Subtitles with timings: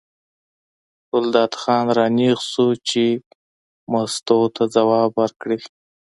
[1.09, 3.03] ګلداد خان را نېغ شو چې
[3.91, 5.59] مستو ته ځواب ورکړي.